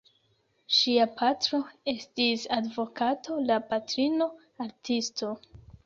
[0.77, 1.59] Ŝia patro
[1.95, 4.33] estis advokato, la patrino
[4.69, 5.37] artisto.